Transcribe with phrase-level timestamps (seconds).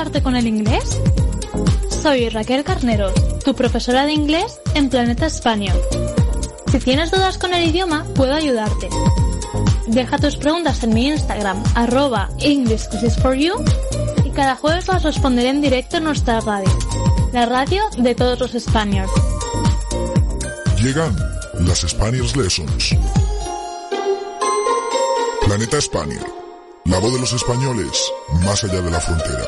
[0.00, 0.98] ayudarte con el inglés?
[1.90, 3.12] Soy Raquel Carneros,
[3.44, 5.78] tu profesora de inglés en Planeta Español.
[6.72, 8.88] Si tienes dudas con el idioma, puedo ayudarte.
[9.88, 12.64] Deja tus preguntas en mi Instagram, arroba y
[14.34, 16.70] cada jueves las responderé en directo en nuestra radio,
[17.34, 19.10] la radio de todos los españoles.
[20.80, 21.14] Llegan
[21.58, 22.96] las Spanish Lessons.
[25.44, 26.20] Planeta España,
[26.86, 28.10] la voz de los españoles
[28.44, 29.44] más allá de la frontera.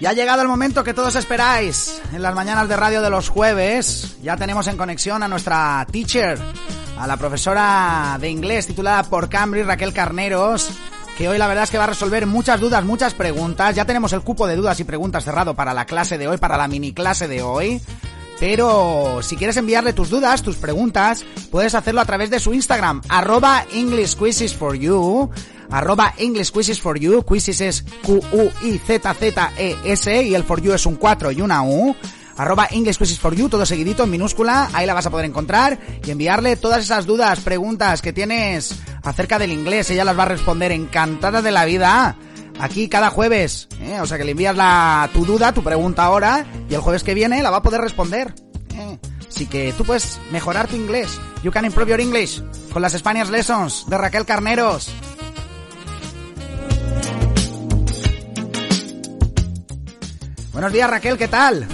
[0.00, 2.00] Ya ha llegado el momento que todos esperáis.
[2.14, 6.38] En las mañanas de radio de los jueves ya tenemos en conexión a nuestra teacher,
[6.98, 10.70] a la profesora de inglés titulada por Cambridge, Raquel Carneros,
[11.18, 13.76] que hoy la verdad es que va a resolver muchas dudas, muchas preguntas.
[13.76, 16.56] Ya tenemos el cupo de dudas y preguntas cerrado para la clase de hoy, para
[16.56, 17.82] la mini clase de hoy.
[18.40, 23.02] Pero si quieres enviarle tus dudas, tus preguntas, puedes hacerlo a través de su Instagram,
[23.10, 25.30] arroba English Quizzes for You,
[25.70, 29.12] arroba English Quizzes for You, Quizzes es Q-U-I-Z-Z-E-S
[30.22, 31.94] y el for you es un 4 y una U,
[32.38, 35.78] arroba English Quizzes for You, todo seguidito en minúscula, ahí la vas a poder encontrar
[36.02, 40.28] y enviarle todas esas dudas, preguntas que tienes acerca del inglés, ella las va a
[40.28, 42.16] responder encantada de la vida
[42.60, 43.68] aquí cada jueves.
[43.80, 44.00] ¿eh?
[44.00, 47.14] O sea que le envías la, tu duda, tu pregunta ahora, y el jueves que
[47.14, 48.34] viene la va a poder responder.
[48.74, 48.98] ¿eh?
[49.28, 51.20] Así que tú puedes mejorar tu inglés.
[51.42, 54.90] You can improve your English con las Spanish Lessons de Raquel Carneros.
[60.52, 61.66] Buenos días Raquel, ¿qué tal?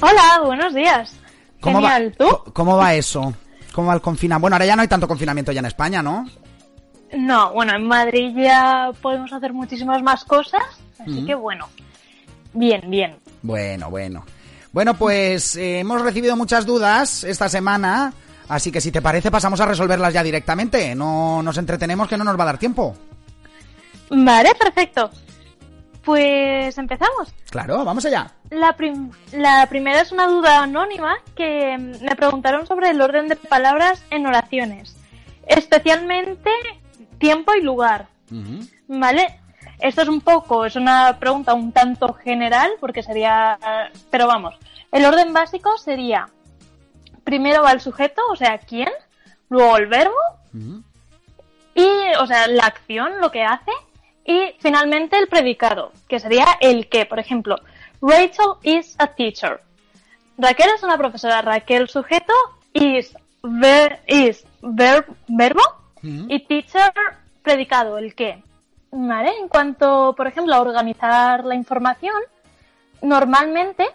[0.00, 1.12] Hola, buenos días.
[1.60, 2.52] ¿Cómo Genial, va, ¿tú?
[2.52, 3.34] ¿Cómo va eso?
[3.72, 4.40] ¿Cómo va el confinamiento?
[4.42, 6.26] Bueno, ahora ya no hay tanto confinamiento ya en España, ¿no?
[7.16, 10.62] No, bueno, en Madrid ya podemos hacer muchísimas más cosas,
[10.98, 11.68] así que bueno.
[12.52, 13.16] Bien, bien.
[13.42, 14.24] Bueno, bueno.
[14.72, 18.12] Bueno, pues eh, hemos recibido muchas dudas esta semana,
[18.48, 20.94] así que si te parece pasamos a resolverlas ya directamente.
[20.94, 22.94] No nos entretenemos que no nos va a dar tiempo.
[24.10, 25.10] Vale, perfecto.
[26.04, 27.32] Pues empezamos.
[27.50, 28.30] Claro, vamos allá.
[28.50, 33.36] La, prim- la primera es una duda anónima que me preguntaron sobre el orden de
[33.36, 34.96] palabras en oraciones,
[35.46, 36.50] especialmente
[37.18, 38.06] tiempo y lugar.
[38.88, 39.40] ¿Vale?
[39.80, 43.58] Esto es un poco, es una pregunta un tanto general, porque sería,
[44.10, 44.54] pero vamos,
[44.92, 46.28] el orden básico sería,
[47.24, 48.88] primero va el sujeto, o sea, quién,
[49.48, 50.14] luego el verbo,
[51.74, 51.86] y,
[52.20, 53.72] o sea, la acción, lo que hace,
[54.24, 57.56] y finalmente el predicado, que sería el que, por ejemplo,
[58.00, 59.60] Rachel is a teacher.
[60.38, 62.32] Raquel es una profesora, Raquel sujeto,
[62.72, 65.62] is, ver, is ver- verbo,
[66.04, 66.92] y teacher
[67.42, 68.42] predicado, el que.
[68.90, 69.32] ¿Vale?
[69.40, 72.14] En cuanto, por ejemplo, a organizar la información,
[73.02, 73.86] normalmente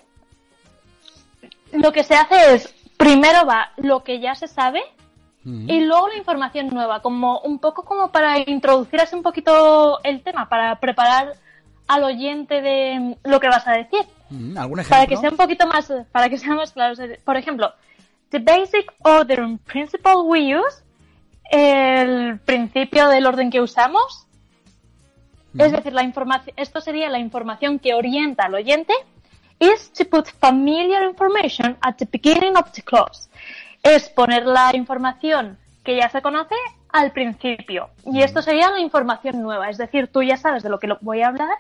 [1.71, 4.81] lo que se hace es, primero va lo que ya se sabe
[5.45, 10.21] y luego la información nueva, como un poco como para introducir así un poquito el
[10.21, 11.33] tema, para preparar
[11.89, 14.01] al oyente de lo que vas a decir
[14.55, 15.17] ¿Algún para que ejemplo?
[15.21, 16.93] sea un poquito más para que sea más claro
[17.25, 17.73] por ejemplo
[18.29, 20.83] the basic order principle we use
[21.51, 24.25] el principio del orden que usamos.
[25.57, 28.93] Es decir la información esto sería la información que orienta al oyente
[29.59, 33.29] is to put familiar information at the beginning of the clause.
[33.83, 36.55] Es poner la información que ya se conoce
[36.91, 37.89] al principio.
[38.05, 39.69] Y esto sería la información nueva.
[39.69, 41.57] Es decir tú ya sabes de lo que lo- voy a hablar.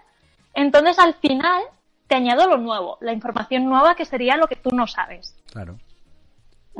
[0.53, 1.63] Entonces al final
[2.07, 5.35] te añado lo nuevo, la información nueva que sería lo que tú no sabes.
[5.51, 5.77] Claro.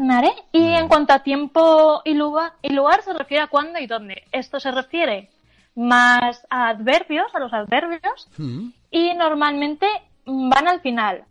[0.02, 0.32] ¿Vale?
[0.54, 4.24] Y en cuanto a tiempo y lugar, y lugar se refiere a cuándo y dónde.
[4.32, 5.30] Esto se refiere
[5.76, 9.88] más a adverbios, a los adverbios, Mm, y normalmente
[10.26, 11.26] van al final.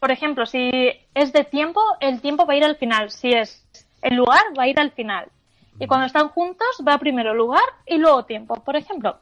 [0.00, 0.68] Por ejemplo, si
[1.14, 3.12] es de tiempo, el tiempo va a ir al final.
[3.12, 3.64] Si es
[4.02, 5.28] el lugar, va a ir al final.
[5.78, 8.56] Y cuando están juntos, va primero lugar y luego tiempo.
[8.56, 9.18] Por ejemplo,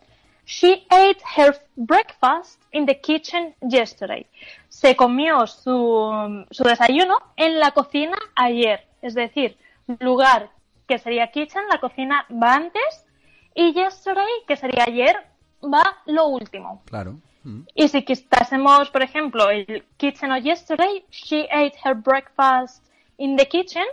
[0.47, 4.27] She ate her breakfast in the kitchen yesterday.
[4.69, 8.87] Se comió su, su desayuno en la cocina ayer.
[9.01, 9.57] Es decir,
[10.01, 10.51] lugar
[10.87, 13.07] que sería kitchen, la cocina va antes,
[13.55, 15.17] y yesterday, que sería ayer,
[15.63, 16.83] va lo último.
[16.87, 17.17] claro.
[17.45, 22.83] Mm, Y si quitásemos, por ejemplo, el kitchen o yesterday, she ate her breakfast
[23.19, 23.85] in the kitchen.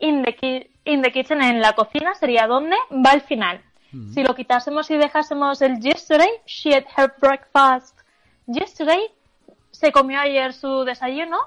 [0.00, 3.60] In the, ki- in the kitchen, en la cocina, sería donde va al final.
[4.12, 7.98] Si lo quitásemos y dejásemos el yesterday, she ate her breakfast
[8.46, 9.00] yesterday,
[9.70, 11.38] se comió ayer su desayuno.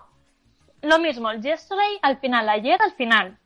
[0.81, 3.37] Lo mismo, el yesterday al final, ayer al final.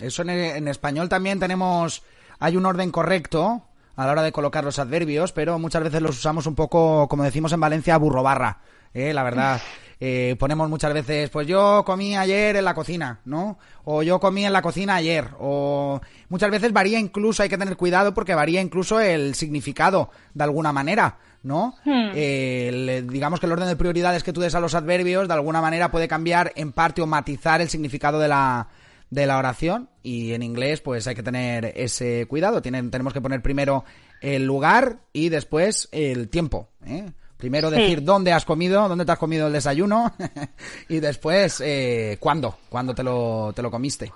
[0.00, 2.02] Eso en, en español también tenemos,
[2.38, 3.62] hay un orden correcto
[3.96, 7.24] a la hora de colocar los adverbios, pero muchas veces los usamos un poco, como
[7.24, 8.60] decimos en Valencia, burro barra,
[8.94, 9.12] ¿eh?
[9.12, 9.60] la verdad.
[9.98, 13.58] eh, ponemos muchas veces, pues yo comí ayer en la cocina, ¿no?
[13.84, 15.30] O yo comí en la cocina ayer.
[15.38, 20.44] O muchas veces varía incluso, hay que tener cuidado porque varía incluso el significado de
[20.44, 21.18] alguna manera.
[21.42, 21.76] ¿no?
[21.84, 22.10] Hmm.
[22.14, 25.60] Eh, digamos que el orden de prioridades que tú des a los adverbios de alguna
[25.60, 28.66] manera puede cambiar en parte o matizar el significado de la,
[29.10, 32.62] de la oración y en inglés pues hay que tener ese cuidado.
[32.62, 33.84] Tienen, tenemos que poner primero
[34.20, 36.68] el lugar y después el tiempo.
[36.84, 37.12] ¿eh?
[37.36, 40.12] Primero decir dónde has comido, dónde te has comido el desayuno
[40.88, 44.10] y después eh, cuándo, cuándo te lo, te lo comiste.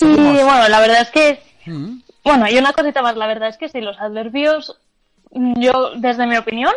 [0.00, 1.42] Y bueno, la verdad es que...
[2.24, 4.78] Bueno, y una cosita más, la verdad es que sí, los adverbios,
[5.30, 6.72] yo, desde mi opinión,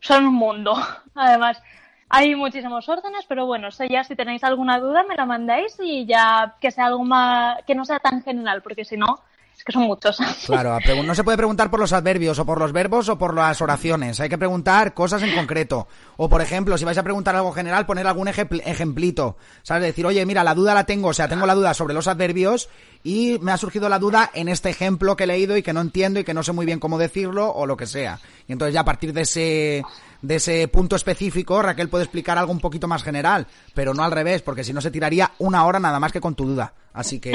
[0.00, 0.74] son un mundo.
[1.14, 1.62] Además,
[2.08, 6.06] hay muchísimos órdenes, pero bueno, sé ya si tenéis alguna duda me la mandáis y
[6.06, 9.20] ya que sea algo más, que no sea tan general, porque si no,
[9.60, 10.18] es que son muchos.
[10.46, 13.60] Claro, no se puede preguntar por los adverbios o por los verbos o por las
[13.60, 14.18] oraciones.
[14.18, 15.86] Hay que preguntar cosas en concreto.
[16.16, 19.36] O, por ejemplo, si vais a preguntar algo general, poner algún ejemplito.
[19.62, 19.82] ¿Sabes?
[19.82, 22.70] Decir, oye, mira, la duda la tengo, o sea, tengo la duda sobre los adverbios
[23.04, 25.82] y me ha surgido la duda en este ejemplo que he leído y que no
[25.82, 28.18] entiendo y que no sé muy bien cómo decirlo o lo que sea.
[28.48, 29.82] Y entonces ya a partir de ese
[30.22, 34.12] de ese punto específico, Raquel puede explicar algo un poquito más general, pero no al
[34.12, 36.72] revés, porque si no se tiraría una hora nada más que con tu duda.
[36.92, 37.32] Así que,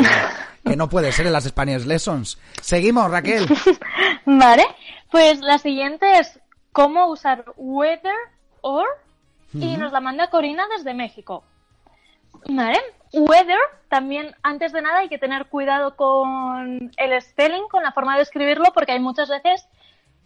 [0.64, 2.38] que no puede ser en las Spanish Lessons.
[2.62, 3.48] Seguimos, Raquel.
[4.26, 4.66] vale,
[5.12, 6.40] pues la siguiente es
[6.72, 8.16] cómo usar weather
[8.62, 8.86] or
[9.54, 11.44] y nos la manda Corina desde México.
[12.48, 12.80] Vale,
[13.14, 18.18] weather también antes de nada hay que tener cuidado con el spelling, con la forma
[18.18, 19.68] de escribirlo, porque hay muchas veces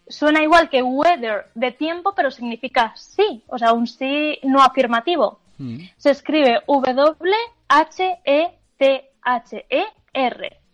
[0.09, 5.39] suena igual que weather de tiempo, pero significa sí, o sea, un sí no afirmativo.
[5.57, 5.83] Mm.
[5.97, 7.37] Se escribe W-H-E-T-H-E-R,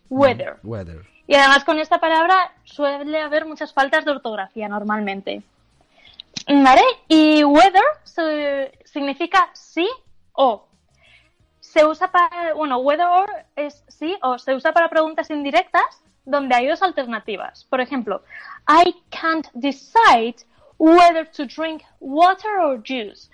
[0.08, 0.56] weather.
[0.62, 1.02] Mm, weather.
[1.28, 5.42] Y además con esta palabra suele haber muchas faltas de ortografía normalmente.
[6.46, 6.82] ¿Vale?
[7.08, 7.82] Y weather
[8.84, 9.88] significa sí
[10.32, 10.66] o.
[11.60, 15.84] Se usa para, bueno, weather or es sí o, se usa para preguntas indirectas
[16.26, 17.64] donde hay dos alternativas.
[17.64, 18.22] Por ejemplo,
[18.68, 20.36] I can't decide
[20.78, 23.30] whether to drink water or juice.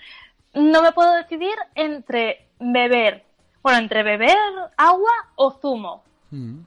[0.55, 3.25] No me puedo decidir entre beber,
[3.63, 4.37] bueno, entre beber
[4.77, 6.05] agua o zumo.
[6.31, 6.61] Mm.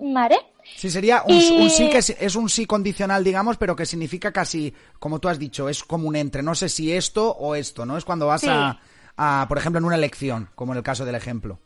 [0.00, 0.36] ¿Vale?
[0.76, 5.18] Sí, sería un, sí que es, un sí condicional, digamos, pero que significa casi, como
[5.18, 7.96] tú has dicho, es como un entre, no sé si esto o esto, ¿no?
[7.96, 11.58] Es cuando vas a, por ejemplo, en una elección, como en el caso del ejemplo.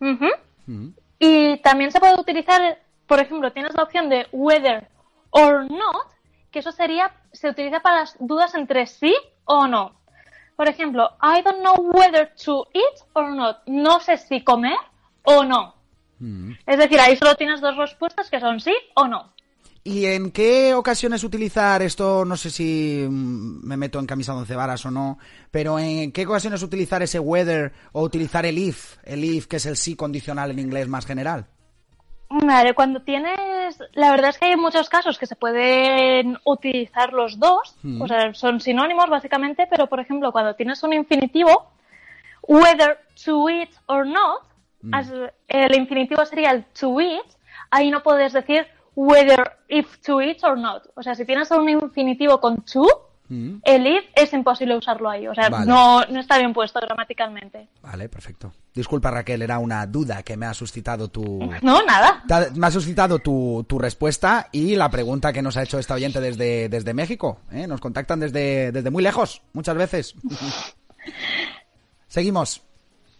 [0.00, 0.88] Mm.
[1.18, 4.88] Y también se puede utilizar, por ejemplo, tienes la opción de whether
[5.30, 6.06] or not,
[6.50, 9.98] que eso sería, se utiliza para las dudas entre sí o no.
[10.56, 13.58] Por ejemplo, I don't know whether to eat or not.
[13.66, 14.76] No sé si comer
[15.22, 15.74] o no.
[16.18, 16.52] Mm.
[16.66, 19.32] Es decir, ahí solo tienes dos respuestas que son sí o no.
[19.88, 22.22] ¿Y en qué ocasiones utilizar esto?
[22.26, 25.18] No sé si mm, me meto en camisa de once varas o no,
[25.50, 28.98] pero ¿en qué ocasiones utilizar ese whether o utilizar el if?
[29.02, 31.46] El if, que es el sí condicional en inglés más general.
[32.28, 33.78] Vale, cuando tienes.
[33.94, 38.02] La verdad es que hay muchos casos que se pueden utilizar los dos, Mm.
[38.02, 41.70] o sea, son sinónimos básicamente, pero por ejemplo, cuando tienes un infinitivo,
[42.42, 44.42] whether to eat or not,
[44.82, 44.92] Mm.
[45.48, 47.24] el infinitivo sería el to eat,
[47.70, 48.66] ahí no puedes decir
[49.00, 50.82] whether if to eat or not.
[50.96, 52.84] O sea, si tienes un infinitivo con to,
[53.30, 53.58] Mm.
[53.62, 55.66] el if es imposible usarlo ahí, o sea, Vale.
[55.66, 57.68] no, no está bien puesto gramaticalmente.
[57.82, 58.54] Vale, perfecto.
[58.74, 61.22] Disculpa Raquel, era una duda que me ha suscitado tu...
[61.62, 62.24] No, nada.
[62.30, 65.92] ha- Me ha suscitado tu, tu respuesta y la pregunta que nos ha hecho esta
[65.92, 67.40] oyente desde, desde México.
[67.52, 67.66] ¿eh?
[67.66, 70.14] Nos contactan desde, desde muy lejos, muchas veces.
[72.06, 72.62] Seguimos.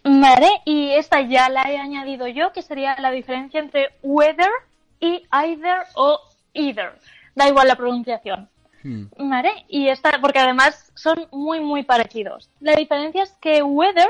[0.03, 4.49] Vale, y esta ya la he añadido yo, que sería la diferencia entre whether
[4.99, 6.19] y either o
[6.53, 6.93] either.
[7.35, 8.49] Da igual la pronunciación.
[8.83, 9.29] Mm.
[9.29, 12.49] Vale, y esta, porque además son muy, muy parecidos.
[12.59, 14.07] La diferencia es que whether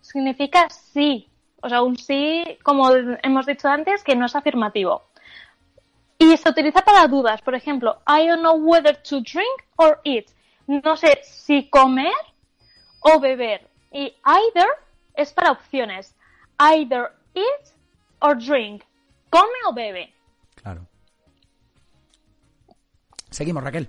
[0.00, 1.28] significa sí.
[1.62, 2.90] O sea, un sí, como
[3.22, 5.02] hemos dicho antes, que no es afirmativo.
[6.18, 7.42] Y se utiliza para dudas.
[7.42, 10.26] Por ejemplo, I don't know whether to drink or eat.
[10.66, 12.12] No sé si comer
[13.00, 13.68] o beber.
[13.92, 14.68] Y either
[15.14, 16.14] es para opciones.
[16.58, 17.72] Either eat
[18.20, 18.82] or drink.
[19.30, 20.12] Come o bebe.
[20.66, 20.84] Claro.
[23.30, 23.88] Seguimos, Raquel.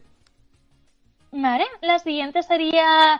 [1.31, 3.19] Vale, la siguiente sería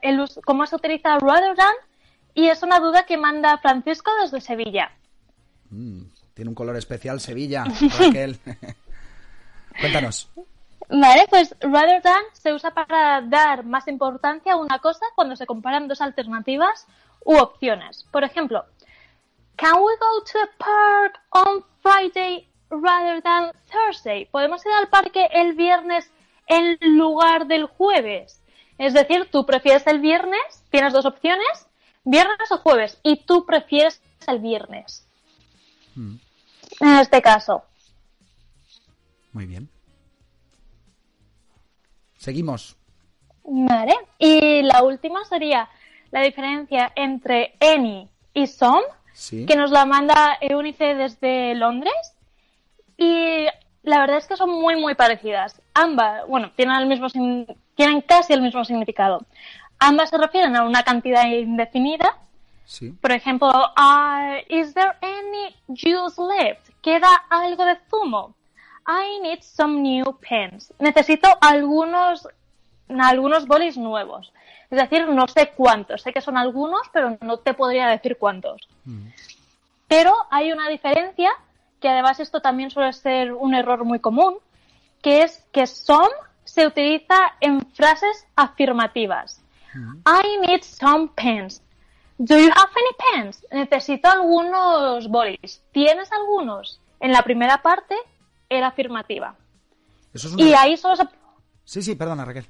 [0.00, 1.74] el cómo se utiliza rather than
[2.34, 4.92] y es una duda que manda Francisco desde Sevilla.
[5.70, 6.02] Mm,
[6.34, 7.64] tiene un color especial Sevilla,
[7.98, 8.38] Raquel.
[9.80, 10.30] Cuéntanos.
[10.88, 15.46] Vale, pues rather than se usa para dar más importancia a una cosa cuando se
[15.46, 16.86] comparan dos alternativas
[17.24, 18.06] u opciones.
[18.12, 18.66] Por ejemplo,
[19.56, 24.26] Can we go to the park on Friday rather than Thursday?
[24.26, 26.10] ¿Podemos ir al parque el viernes
[26.46, 28.40] en lugar del jueves.
[28.78, 31.66] Es decir, tú prefieres el viernes, tienes dos opciones,
[32.04, 35.06] viernes o jueves, y tú prefieres el viernes.
[35.94, 36.16] Mm.
[36.80, 37.62] En este caso.
[39.32, 39.68] Muy bien.
[42.18, 42.76] Seguimos.
[43.44, 43.94] Vale.
[44.18, 45.68] Y la última sería
[46.10, 48.82] la diferencia entre any y some,
[49.46, 52.13] que nos la manda Eunice desde Londres.
[52.96, 53.46] Y
[53.82, 55.60] la verdad es que son muy, muy parecidas.
[55.74, 57.08] Ambas, bueno, tienen, el mismo,
[57.74, 59.24] tienen casi el mismo significado.
[59.78, 62.16] Ambas se refieren a una cantidad indefinida.
[62.64, 62.90] Sí.
[62.90, 66.70] Por ejemplo, uh, is there any juice left?
[66.80, 68.34] ¿Queda algo de zumo?
[68.86, 70.72] I need some new pens.
[70.78, 72.28] Necesito algunos,
[72.88, 74.32] algunos bolis nuevos.
[74.70, 76.02] Es decir, no sé cuántos.
[76.02, 78.66] Sé que son algunos, pero no te podría decir cuántos.
[78.84, 79.08] Mm.
[79.88, 81.30] Pero hay una diferencia
[81.84, 84.38] que además esto también suele ser un error muy común,
[85.02, 86.08] que es que some
[86.42, 89.44] se utiliza en frases afirmativas.
[89.74, 91.62] I need some pens.
[92.16, 93.46] Do you have any pens?
[93.52, 95.62] Necesito algunos bolis.
[95.72, 96.80] ¿Tienes algunos?
[97.00, 97.96] En la primera parte
[98.48, 99.36] era afirmativa.
[100.38, 101.06] Y ahí solo se...
[101.64, 102.46] Sí, sí, perdona Raquel.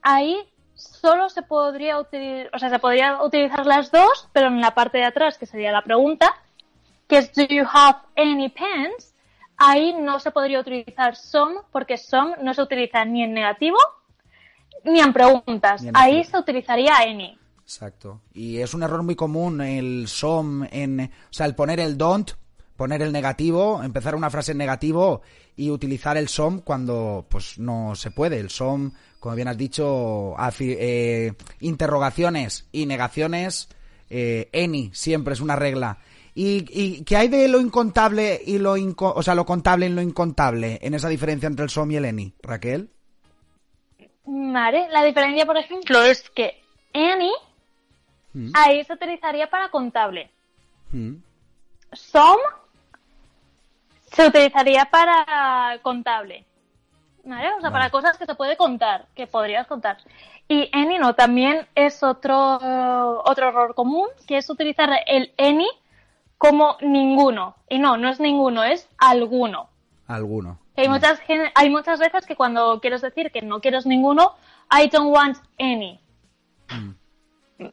[0.00, 0.38] Ahí
[0.76, 4.98] solo se podría utilizar, o sea, se podría utilizar las dos, pero en la parte
[4.98, 6.36] de atrás, que sería la pregunta,
[7.08, 9.14] que es Do you have any pens?
[9.56, 13.78] Ahí no se podría utilizar some porque some no se utiliza ni en negativo
[14.84, 15.84] ni en preguntas.
[15.94, 17.38] Ahí se utilizaría any.
[17.62, 18.20] Exacto.
[18.34, 22.32] Y es un error muy común el some en, o sea, el poner el don't,
[22.76, 25.22] poner el negativo, empezar una frase en negativo
[25.56, 28.38] y utilizar el some cuando pues no se puede.
[28.38, 33.68] El some, como bien has dicho, eh, interrogaciones y negaciones,
[34.10, 35.98] eh, any siempre es una regla.
[36.34, 40.02] ¿Y, y qué hay de lo incontable y lo o sea, lo contable y lo
[40.02, 42.90] incontable en esa diferencia entre el SOM y el ENI, Raquel?
[44.24, 46.60] Vale, la diferencia, por ejemplo, es que
[46.92, 47.32] ENI
[48.32, 48.50] mm.
[48.54, 50.30] ahí se utilizaría para contable.
[50.90, 51.16] Mm.
[51.92, 52.38] SOM
[54.12, 56.44] se utilizaría para contable.
[57.24, 57.48] ¿Vale?
[57.56, 59.98] O sea, para cosas que se puede contar, que podrías contar.
[60.46, 62.58] Y any no, también es otro,
[63.24, 65.66] otro error común, que es utilizar el any
[66.38, 67.56] como ninguno.
[67.68, 69.68] Y no, no es ninguno, es alguno.
[70.06, 70.58] Alguno.
[70.76, 71.20] Hay muchas,
[71.54, 74.34] hay muchas veces que cuando quieres decir que no quieres ninguno,
[74.70, 76.00] I don't want any.
[76.68, 77.66] Mm.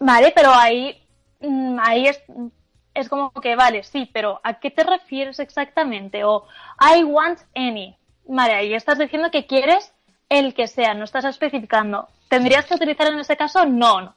[0.00, 1.00] Vale, pero ahí,
[1.40, 2.22] mm, ahí es,
[2.94, 6.24] es como que, vale, sí, pero ¿a qué te refieres exactamente?
[6.24, 6.46] O
[6.80, 7.96] I want any.
[8.26, 9.92] Vale, ahí estás diciendo que quieres
[10.28, 12.08] el que sea, no estás especificando.
[12.28, 14.10] ¿Tendrías que utilizar en ese caso none?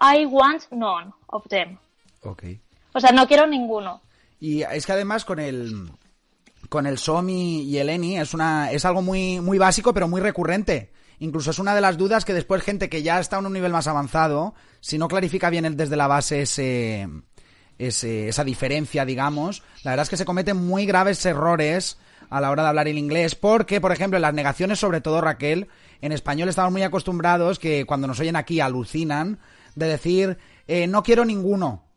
[0.00, 1.78] I want none of them.
[2.22, 2.44] Ok.
[2.92, 4.02] O sea, no quiero ninguno.
[4.40, 5.90] Y es que además con el
[6.68, 10.20] con el SOMI y el ENI es una es algo muy muy básico pero muy
[10.20, 10.92] recurrente.
[11.20, 13.72] Incluso es una de las dudas que después gente que ya está a un nivel
[13.72, 17.08] más avanzado, si no clarifica bien desde la base ese,
[17.78, 21.98] esa diferencia, digamos, la verdad es que se cometen muy graves errores
[22.30, 25.20] a la hora de hablar el inglés, porque, por ejemplo, en las negaciones, sobre todo
[25.20, 25.68] Raquel,
[26.02, 29.40] en español estamos muy acostumbrados que cuando nos oyen aquí alucinan
[29.74, 31.87] de decir eh, no quiero ninguno.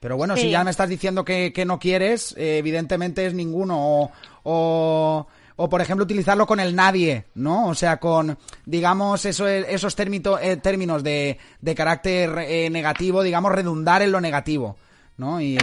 [0.00, 4.10] Pero bueno, si ya me estás diciendo que, no quieres, eh, evidentemente es ninguno.
[4.42, 5.26] O,
[5.56, 7.68] o, por ejemplo, utilizarlo con el nadie, ¿no?
[7.68, 14.02] O sea, con, digamos, eso, esos eh, términos de, de carácter eh, negativo, digamos, redundar
[14.02, 14.76] en lo negativo.
[15.16, 15.40] ¿no?
[15.40, 15.56] Y,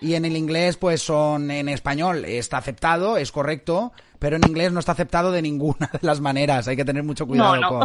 [0.00, 4.70] y en el inglés, pues son en español está aceptado, es correcto, pero en inglés
[4.70, 6.68] no está aceptado de ninguna de las maneras.
[6.68, 7.80] Hay que tener mucho cuidado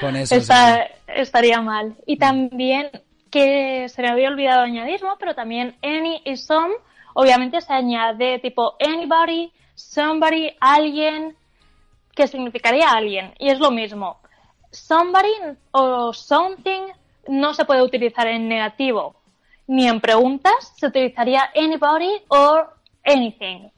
[0.00, 0.34] Con, eso.
[1.06, 1.96] Estaría mal.
[2.06, 2.90] Y también
[3.30, 6.74] que se me había olvidado añadirlo, pero también any y some,
[7.14, 11.36] obviamente se añade tipo anybody, somebody, alguien,
[12.14, 14.18] que significaría alguien, y es lo mismo.
[14.70, 15.32] Somebody
[15.70, 16.82] o something
[17.28, 19.16] no se puede utilizar en negativo,
[19.66, 22.68] ni en preguntas, se utilizaría anybody or
[23.04, 23.68] anything.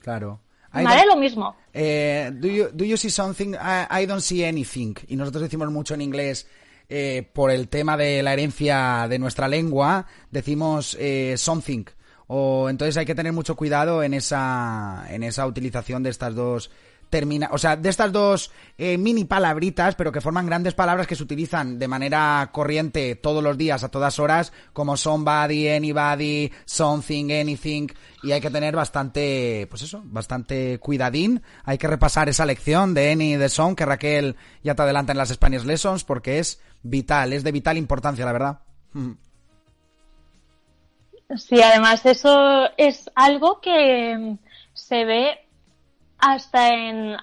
[0.00, 0.40] Claro.
[0.72, 1.04] ¿Vale?
[1.06, 1.54] Lo mismo.
[1.74, 3.54] Eh, do, you, do you see something?
[3.54, 4.94] I don't see anything.
[5.08, 6.48] Y nosotros decimos mucho en inglés,
[6.88, 11.84] eh, por el tema de la herencia de nuestra lengua, decimos eh, something.
[12.26, 16.70] O, entonces hay que tener mucho cuidado en esa, en esa utilización de estas dos
[17.12, 21.14] termina, o sea, de estas dos eh, mini palabritas, pero que forman grandes palabras que
[21.14, 27.30] se utilizan de manera corriente todos los días, a todas horas, como somebody, anybody, something,
[27.30, 27.88] anything,
[28.22, 31.42] y hay que tener bastante, pues eso, bastante cuidadín.
[31.64, 35.18] Hay que repasar esa lección de any de some que Raquel ya te adelanta en
[35.18, 38.60] las Spanish Lessons, porque es vital, es de vital importancia, la verdad.
[41.36, 44.38] Sí, además eso es algo que
[44.72, 45.41] se ve
[46.22, 47.16] hasta en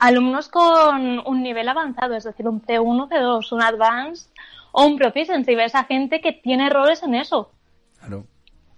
[0.00, 4.30] alumnos con un nivel avanzado, es decir, un C1, C2, un Advanced
[4.72, 5.54] o un Proficiency.
[5.54, 7.52] Ves a gente que tiene errores en eso.
[8.00, 8.24] Claro.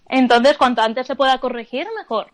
[0.08, 2.32] Entonces, cuanto antes se pueda corregir, mejor.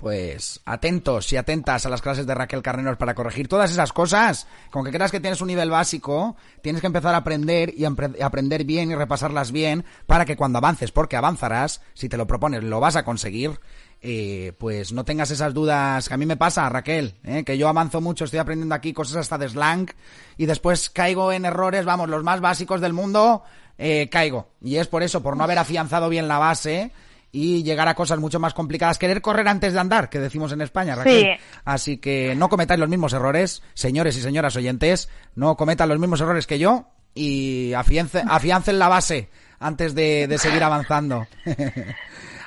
[0.00, 4.46] Pues atentos y atentas a las clases de Raquel Carneros para corregir todas esas cosas.
[4.70, 8.64] Con que creas que tienes un nivel básico, tienes que empezar a aprender y aprender
[8.64, 12.80] bien y repasarlas bien para que cuando avances, porque avanzarás, si te lo propones, lo
[12.80, 13.60] vas a conseguir.
[14.00, 17.68] Eh, pues no tengas esas dudas que a mí me pasa, Raquel, eh, que yo
[17.68, 19.90] avanzo mucho, estoy aprendiendo aquí cosas hasta de slang
[20.38, 23.42] y después caigo en errores, vamos, los más básicos del mundo,
[23.76, 24.48] eh, caigo.
[24.62, 26.90] Y es por eso, por no haber afianzado bien la base
[27.32, 28.98] y llegar a cosas mucho más complicadas.
[28.98, 31.38] Querer correr antes de andar, que decimos en España, Raquel.
[31.64, 36.20] Así que no cometáis los mismos errores, señores y señoras oyentes, no cometan los mismos
[36.20, 41.26] errores que yo y afiancen, la base antes de, seguir avanzando.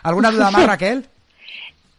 [0.04, 1.08] ¿Alguna duda más, Raquel?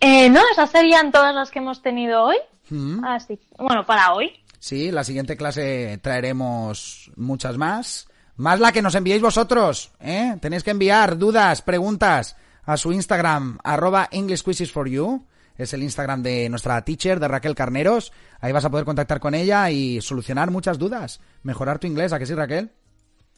[0.00, 2.36] Eh, no, esas serían todas las que hemos tenido hoy.
[2.68, 3.02] Mm.
[3.04, 4.32] Así, bueno, para hoy.
[4.58, 8.08] Sí, la siguiente clase traeremos muchas más.
[8.36, 10.36] Más la que nos enviéis vosotros, ¿eh?
[10.40, 12.36] Tenéis que enviar dudas, preguntas
[12.66, 15.26] a su Instagram, arroba English Quizzes for You.
[15.56, 18.12] Es el Instagram de nuestra teacher, de Raquel Carneros.
[18.40, 21.20] Ahí vas a poder contactar con ella y solucionar muchas dudas.
[21.42, 22.72] Mejorar tu inglés, ¿a qué sí, Raquel?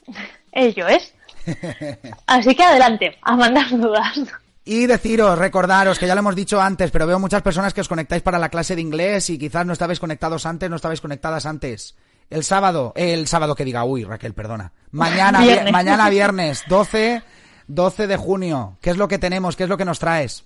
[0.53, 1.15] Ello es.
[2.27, 4.19] Así que adelante, a mandar dudas.
[4.65, 7.89] Y deciros, recordaros, que ya lo hemos dicho antes, pero veo muchas personas que os
[7.89, 11.47] conectáis para la clase de inglés y quizás no estabais conectados antes, no estabais conectadas
[11.47, 11.95] antes.
[12.31, 14.73] El sábado, el sábado que diga, uy, Raquel, perdona.
[14.91, 15.41] Mañana,
[15.71, 17.23] mañana viernes, 12
[17.69, 18.77] 12 de junio.
[18.81, 19.57] ¿Qué es lo que tenemos?
[19.57, 20.45] ¿Qué es lo que nos traes?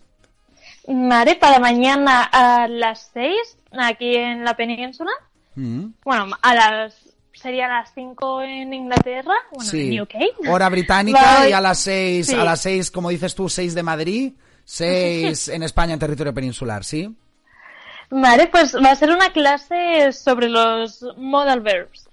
[0.87, 3.35] Vale, para mañana a las 6,
[3.79, 5.11] aquí en la península.
[5.55, 5.87] Mm.
[6.05, 10.15] Bueno, a las sería a las 5 en Inglaterra, bueno, en UK.
[10.49, 14.33] Hora británica y a las 6, a las 6, como dices tú, 6 de Madrid,
[14.65, 17.15] 6 en España en territorio peninsular, ¿sí?
[18.11, 22.09] Vale, pues va a ser una clase sobre los modal verbs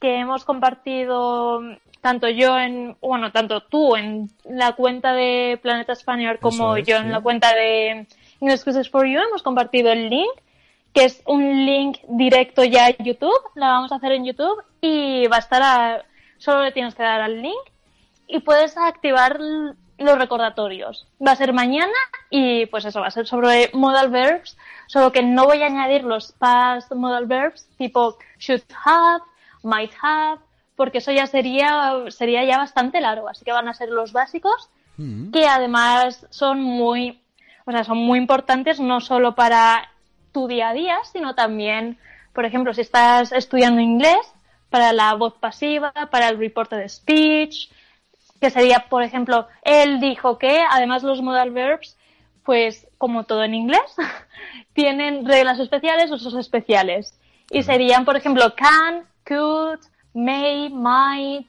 [0.00, 1.60] que hemos compartido
[2.04, 7.10] tanto yo en, bueno, tanto tú en la cuenta de Planeta Spaniard como yo en
[7.10, 8.06] la cuenta de
[8.42, 10.30] English Quizzes for You hemos compartido el link,
[10.92, 15.26] que es un link directo ya a YouTube, la vamos a hacer en YouTube y
[15.28, 16.04] va a estar a,
[16.36, 17.64] solo le tienes que dar al link
[18.26, 21.06] y puedes activar los recordatorios.
[21.26, 21.96] Va a ser mañana
[22.28, 26.04] y pues eso va a ser sobre modal verbs, solo que no voy a añadir
[26.04, 29.22] los past modal verbs tipo should have,
[29.62, 30.38] might have,
[30.76, 33.28] porque eso ya sería, sería ya bastante largo.
[33.28, 35.30] Así que van a ser los básicos, mm.
[35.30, 37.20] que además son muy,
[37.64, 39.90] o sea, son muy importantes no solo para
[40.32, 41.98] tu día a día, sino también,
[42.32, 44.18] por ejemplo, si estás estudiando inglés,
[44.74, 47.70] para la voz pasiva, para el reporte de speech,
[48.40, 51.96] que sería, por ejemplo, él dijo que, además los modal verbs,
[52.44, 53.94] pues como todo en inglés,
[54.74, 57.16] tienen reglas especiales, usos especiales.
[57.50, 59.78] Y serían, por ejemplo, can, could,
[60.14, 61.46] may, might.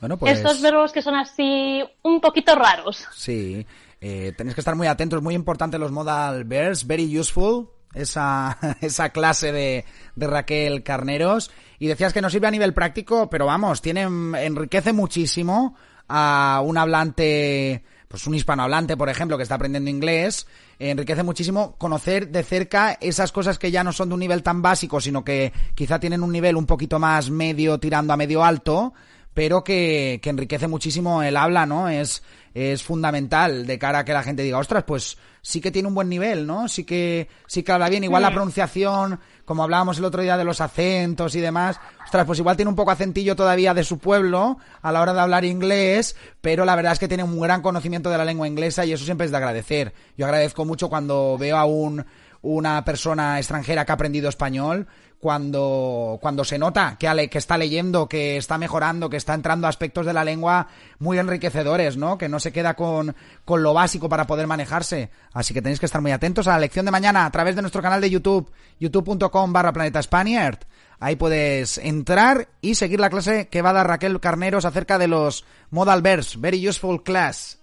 [0.00, 0.38] Bueno, pues...
[0.38, 3.06] Estos verbos que son así un poquito raros.
[3.12, 3.66] Sí,
[4.00, 9.10] eh, tenéis que estar muy atentos, muy importante los modal verbs, very useful, esa, esa
[9.10, 11.50] clase de, de Raquel Carneros.
[11.78, 15.76] Y decías que no sirve a nivel práctico, pero vamos, tiene, enriquece muchísimo
[16.08, 20.46] a un hablante, pues un hispanohablante, por ejemplo, que está aprendiendo inglés,
[20.78, 24.62] enriquece muchísimo conocer de cerca esas cosas que ya no son de un nivel tan
[24.62, 28.94] básico, sino que quizá tienen un nivel un poquito más medio tirando a medio alto,
[29.34, 31.88] pero que, que enriquece muchísimo el habla, ¿no?
[31.88, 32.22] Es,
[32.54, 35.94] es fundamental de cara a que la gente diga, ostras, pues sí que tiene un
[35.94, 36.68] buen nivel, ¿no?
[36.68, 38.04] Sí que, sí que habla bien.
[38.04, 42.38] Igual la pronunciación, como hablábamos el otro día de los acentos y demás, ostras, pues
[42.38, 46.16] igual tiene un poco acentillo todavía de su pueblo a la hora de hablar inglés,
[46.40, 49.04] pero la verdad es que tiene un gran conocimiento de la lengua inglesa y eso
[49.04, 49.92] siempre es de agradecer.
[50.16, 52.06] Yo agradezco mucho cuando veo a un,
[52.40, 54.86] una persona extranjera que ha aprendido español,
[55.24, 60.04] cuando, cuando se nota que, que está leyendo, que está mejorando, que está entrando aspectos
[60.04, 62.18] de la lengua muy enriquecedores, ¿no?
[62.18, 65.08] Que no se queda con, con lo básico para poder manejarse.
[65.32, 67.62] Así que tenéis que estar muy atentos a la lección de mañana a través de
[67.62, 70.58] nuestro canal de YouTube, youtube.com barra planeta Spaniard.
[71.00, 75.08] Ahí puedes entrar y seguir la clase que va a dar Raquel Carneros acerca de
[75.08, 76.38] los modal verbs.
[76.38, 77.58] Very useful class.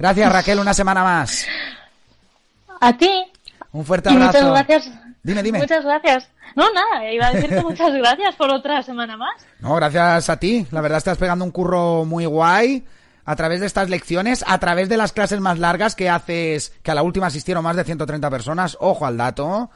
[0.00, 1.46] Gracias Raquel, una semana más.
[2.80, 3.08] A ti.
[3.70, 4.32] Un fuerte abrazo.
[4.32, 5.03] muchas gracias.
[5.24, 5.58] Dime, dime.
[5.58, 6.28] Muchas gracias.
[6.54, 9.44] No, nada, iba a decirte muchas gracias por otra semana más.
[9.58, 10.66] No, gracias a ti.
[10.70, 12.84] La verdad estás pegando un curro muy guay
[13.24, 16.90] a través de estas lecciones, a través de las clases más largas que haces, que
[16.90, 19.70] a la última asistieron más de 130 personas, ojo al dato,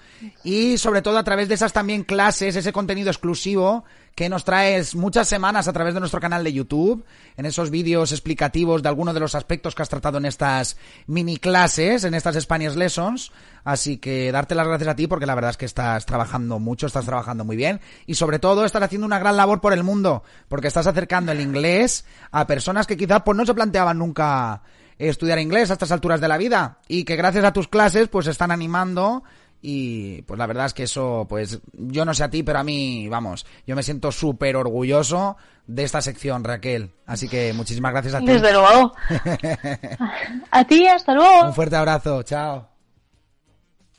[0.44, 4.94] y sobre todo a través de esas también clases, ese contenido exclusivo que nos traes
[4.94, 7.04] muchas semanas a través de nuestro canal de YouTube,
[7.36, 11.36] en esos vídeos explicativos de algunos de los aspectos que has tratado en estas mini
[11.36, 13.32] clases, en estas Spanish Lessons.
[13.64, 16.86] Así que darte las gracias a ti porque la verdad es que estás trabajando mucho,
[16.86, 20.22] estás trabajando muy bien y sobre todo estás haciendo una gran labor por el mundo
[20.48, 24.62] porque estás acercando el inglés a personas que quizás pues no se planteaban nunca
[24.98, 28.26] estudiar inglés a estas alturas de la vida y que gracias a tus clases pues
[28.26, 29.22] están animando
[29.60, 32.64] y pues la verdad es que eso, pues yo no sé a ti, pero a
[32.64, 36.94] mí, vamos, yo me siento súper orgulloso de esta sección, Raquel.
[37.06, 38.26] Así que muchísimas gracias a ti.
[38.26, 38.94] Desde luego.
[40.50, 41.46] a ti, hasta luego.
[41.46, 42.77] Un fuerte abrazo, chao.